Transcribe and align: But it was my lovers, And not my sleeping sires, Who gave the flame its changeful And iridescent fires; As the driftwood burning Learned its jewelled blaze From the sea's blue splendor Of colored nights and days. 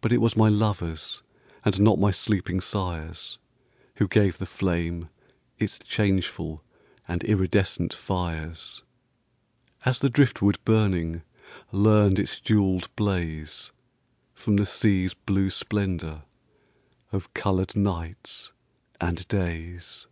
But 0.00 0.10
it 0.10 0.22
was 0.22 0.38
my 0.38 0.48
lovers, 0.48 1.22
And 1.66 1.78
not 1.78 1.98
my 2.00 2.10
sleeping 2.10 2.62
sires, 2.62 3.38
Who 3.96 4.08
gave 4.08 4.38
the 4.38 4.46
flame 4.46 5.10
its 5.58 5.78
changeful 5.78 6.64
And 7.06 7.22
iridescent 7.24 7.92
fires; 7.92 8.84
As 9.84 9.98
the 9.98 10.08
driftwood 10.08 10.58
burning 10.64 11.24
Learned 11.72 12.18
its 12.18 12.40
jewelled 12.40 12.88
blaze 12.96 13.70
From 14.32 14.56
the 14.56 14.64
sea's 14.64 15.12
blue 15.12 15.50
splendor 15.50 16.22
Of 17.12 17.34
colored 17.34 17.76
nights 17.76 18.54
and 18.98 19.28
days. 19.28 20.06